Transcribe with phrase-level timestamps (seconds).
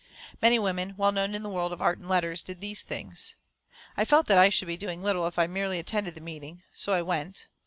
[0.41, 3.35] Many women, well known in the world of art and letters, did these things.
[3.95, 6.63] I felt that I should be doing little if I merely attended the meeting.
[6.73, 7.45] So I went.